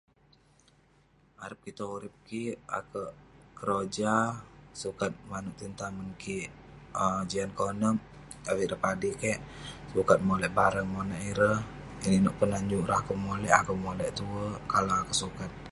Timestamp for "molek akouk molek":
13.27-14.11